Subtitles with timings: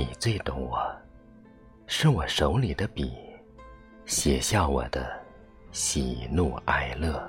[0.00, 0.90] 你最懂我，
[1.86, 3.12] 是我手里的笔，
[4.06, 5.12] 写下我的
[5.72, 7.22] 喜怒哀乐。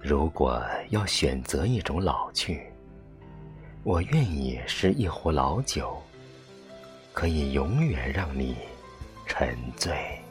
[0.00, 2.72] 如果要选择一种老去，
[3.82, 6.00] 我愿意是一壶老酒，
[7.12, 8.54] 可以永远让你
[9.26, 10.23] 沉醉。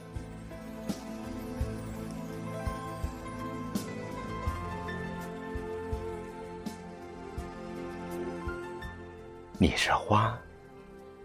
[9.63, 10.37] 你是花，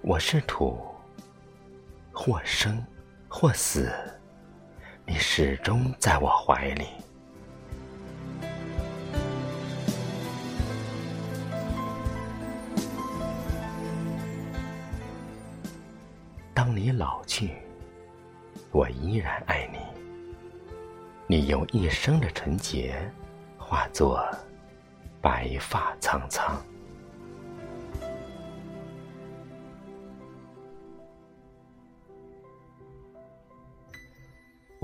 [0.01, 0.79] 我是土，
[2.13, 2.81] 或生
[3.27, 3.93] 或死，
[5.05, 6.87] 你始终在我怀里。
[16.55, 17.57] 当你老去，
[18.71, 19.79] 我依然爱你。
[21.27, 23.03] 你用一生的纯洁，
[23.59, 24.25] 化作
[25.21, 26.57] 白发苍苍。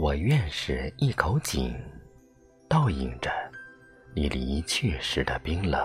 [0.05, 1.75] 我愿是一口井，
[2.69, 3.31] 倒映着
[4.15, 5.81] 你离去时的冰冷。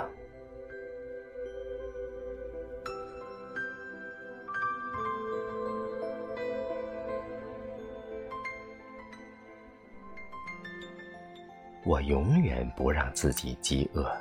[11.86, 14.12] 我永远不让自己饥饿，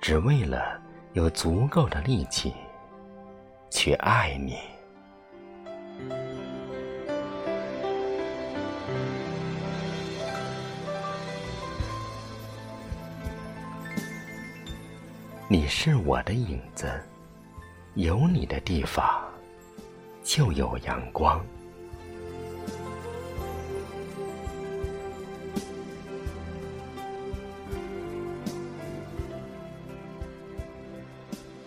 [0.00, 0.82] 只为了
[1.12, 2.52] 有足够的力气
[3.70, 4.58] 去爱你。
[15.50, 16.92] 你是我的影子，
[17.94, 19.02] 有你的地方
[20.22, 21.42] 就有阳光。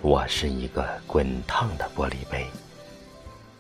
[0.04, 2.46] 我是一个滚烫的玻璃杯，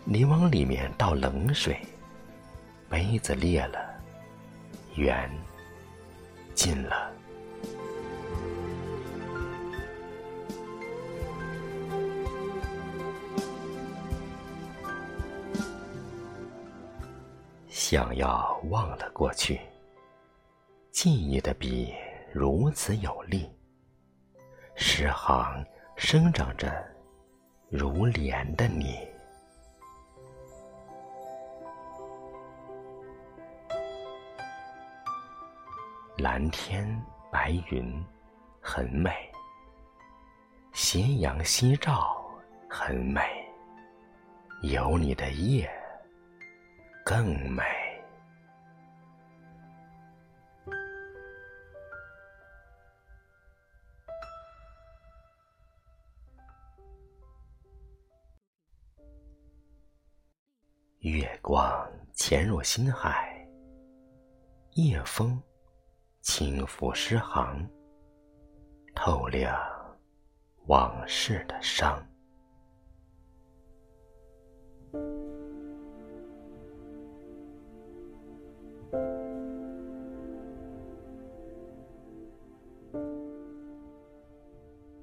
[0.03, 1.75] 你往里面倒冷水，
[2.87, 3.79] 杯子裂了，
[4.93, 5.27] 缘
[6.53, 7.11] 尽了。
[17.91, 19.59] 想要忘了过去，
[20.91, 21.93] 记忆的笔
[22.31, 23.53] 如此有力，
[24.75, 25.61] 诗行。
[25.97, 26.71] 生长着
[27.69, 28.97] 如莲的你，
[36.15, 36.87] 蓝天
[37.29, 38.01] 白云
[38.61, 39.11] 很美，
[40.71, 42.25] 斜阳西照
[42.69, 43.21] 很美，
[44.61, 45.69] 有你的夜
[47.03, 47.61] 更美。
[61.01, 63.43] 月光潜入心海，
[64.73, 65.41] 夜风
[66.21, 67.67] 轻拂诗行，
[68.93, 69.59] 透亮
[70.67, 72.07] 往事的伤。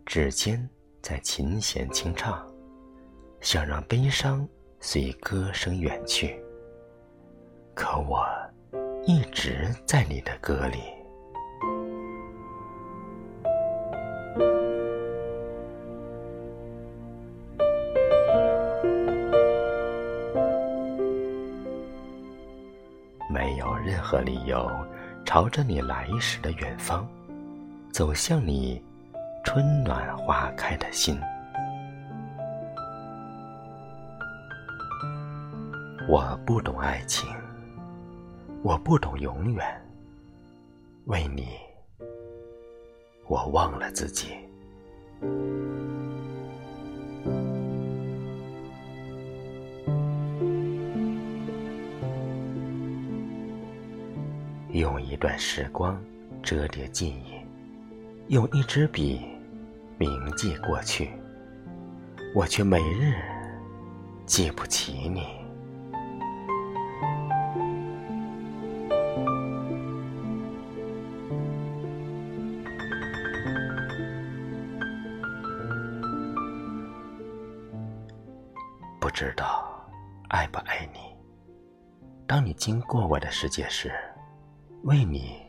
[0.06, 0.70] 指尖
[1.02, 2.48] 在琴弦轻唱，
[3.40, 4.48] 想让悲伤。
[4.80, 6.40] 随歌声远去，
[7.74, 8.24] 可我
[9.04, 10.78] 一直在你的歌里。
[23.28, 24.70] 没有任何理由，
[25.24, 27.06] 朝着你来时的远方，
[27.92, 28.82] 走向你
[29.44, 31.20] 春暖花开的心。
[36.08, 37.28] 我不懂爱情，
[38.62, 39.62] 我不懂永远。
[41.04, 41.48] 为你，
[43.26, 44.28] 我忘了自己。
[54.70, 56.02] 用一段时光
[56.42, 59.20] 折叠记忆，用一支笔
[59.98, 61.10] 铭记过去，
[62.34, 63.12] 我却每日
[64.24, 65.37] 记不起你。
[79.20, 79.68] 知道
[80.28, 81.00] 爱不爱你。
[82.24, 83.90] 当你经过我的世界时，
[84.84, 85.42] 为你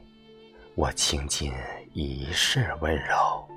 [0.73, 1.53] 我倾尽
[1.93, 3.47] 一世温柔。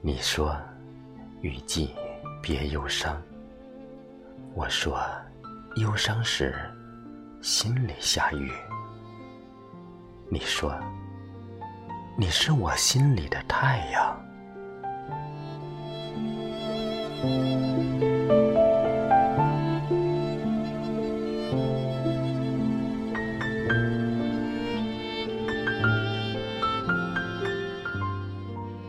[0.00, 0.56] 你说，
[1.40, 1.92] 雨季
[2.40, 3.20] 别忧伤。
[4.54, 5.02] 我说，
[5.76, 6.54] 忧伤时
[7.40, 8.52] 心里下雨。
[10.28, 10.74] 你说，
[12.16, 14.18] 你是我心里的太阳。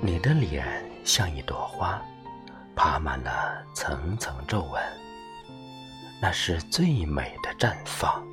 [0.01, 0.65] 你的脸
[1.05, 2.01] 像一朵花，
[2.75, 4.81] 爬满了层层皱纹，
[6.23, 8.25] 那是最美的绽放。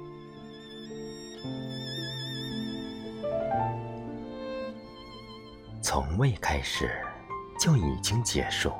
[5.82, 6.88] 从未开始，
[7.58, 8.72] 就已经结束。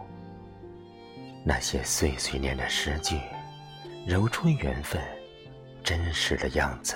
[1.44, 3.18] 那些碎碎念的诗句，
[4.06, 5.02] 揉出缘分
[5.82, 6.94] 真实的样子。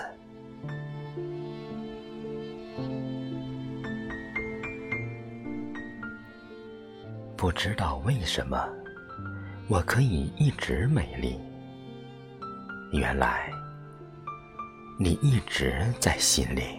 [7.37, 8.69] 不知道为什么，
[9.69, 11.40] 我可以一直美丽。
[12.96, 13.50] 原来，
[15.00, 16.79] 你一直在心里。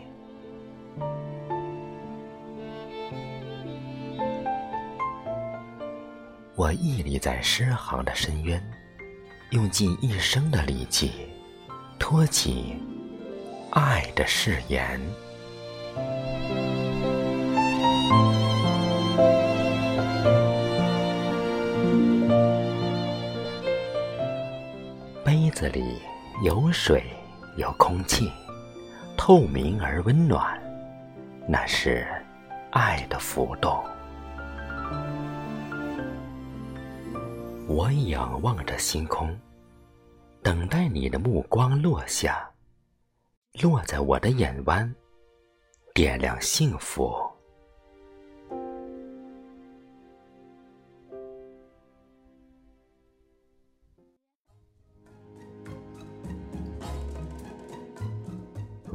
[6.55, 8.63] 我屹立在诗行的深渊，
[9.49, 11.11] 用尽一生的力气，
[11.99, 12.77] 托起
[13.71, 14.97] 爱的誓言。
[25.55, 26.01] 子里
[26.43, 27.01] 有水，
[27.55, 28.29] 有空气，
[29.15, 30.61] 透明而温暖，
[31.47, 32.05] 那是
[32.71, 33.81] 爱的浮动。
[37.69, 39.33] 我仰望着星空，
[40.43, 42.45] 等待你的目光落下，
[43.61, 44.93] 落在我的眼弯，
[45.93, 47.17] 点亮幸福。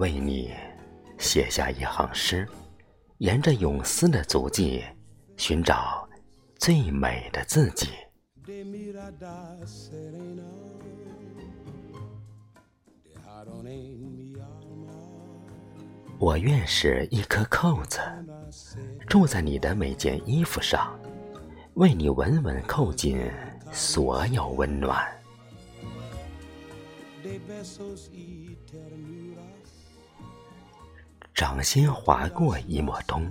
[0.01, 0.51] 为你
[1.19, 2.49] 写下一行诗，
[3.19, 4.83] 沿着永思的足迹，
[5.37, 6.09] 寻找
[6.57, 7.89] 最美的自己。
[16.19, 18.01] 我愿是一颗扣子，
[19.07, 20.99] 住在你的每件衣服上，
[21.75, 23.31] 为你稳稳扣紧
[23.71, 25.07] 所有温暖。
[31.41, 33.27] 掌心划过一抹冬，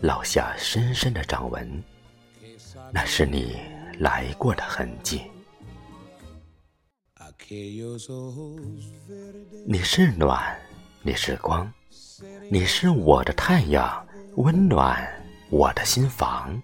[0.00, 1.82] 烙下深深的掌纹，
[2.92, 3.56] 那是你
[3.98, 5.22] 来过的痕迹。
[9.66, 10.56] 你是暖，
[11.02, 11.68] 你是光，
[12.52, 14.06] 你是我的太阳，
[14.36, 15.04] 温暖
[15.50, 16.62] 我的心房。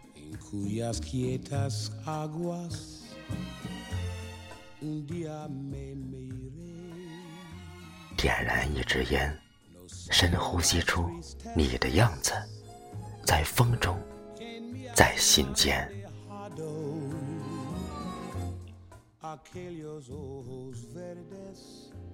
[8.16, 9.37] 点燃一支烟。
[10.11, 11.09] 深呼吸出
[11.57, 12.33] 你的样子，
[13.25, 13.99] 在风中，
[14.95, 15.88] 在心间。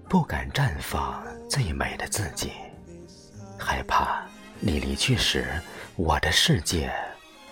[0.09, 2.53] 不敢绽放最美的自己，
[3.59, 4.27] 害怕
[4.61, 5.61] 你离去时，
[5.97, 6.93] 我的世界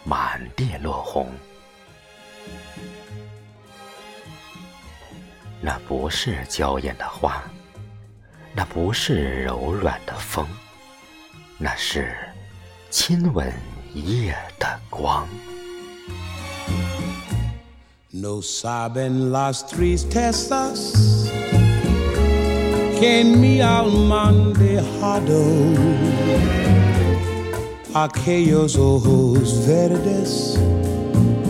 [0.04, 1.28] 满地落红。
[5.60, 7.42] 那不是娇艳的花。
[8.56, 10.46] 那不是柔软的风，
[11.58, 12.14] 那是
[12.88, 13.52] 亲吻
[13.94, 15.26] 夜的光。
[18.12, 20.92] No saben las tristezas
[23.00, 25.42] que mi alma han dejado
[27.92, 30.56] aquellos ojos verdes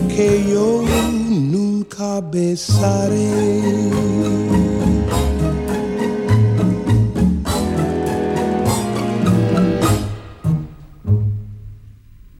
[0.09, 0.83] que yo
[1.21, 3.29] nunca besaré.